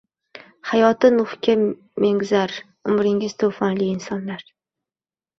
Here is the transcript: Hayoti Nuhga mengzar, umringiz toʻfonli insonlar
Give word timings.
Hayoti 0.67 1.09
Nuhga 1.17 1.55
mengzar, 2.03 2.53
umringiz 2.93 3.35
toʻfonli 3.43 3.91
insonlar 3.97 4.41